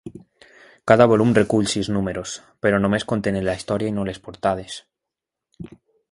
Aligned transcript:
Cada 0.91 1.05
volum 1.11 1.33
recull 1.39 1.67
sis 1.73 1.89
números, 1.97 2.33
però 2.65 2.79
només 2.85 3.05
contenen 3.11 3.45
la 3.49 3.55
història 3.61 3.91
i 3.93 3.95
no 3.99 4.05
les 4.09 4.23
portades. 4.29 4.79